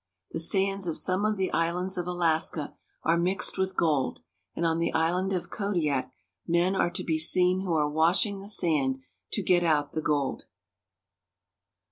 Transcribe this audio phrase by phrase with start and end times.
[0.31, 4.17] The sands of some of the islands of Alaska are mixed with gold,
[4.55, 6.09] and on the island of Kadiak
[6.47, 8.97] men are to be seen who are washing the sand
[9.33, 10.45] to get out the gold.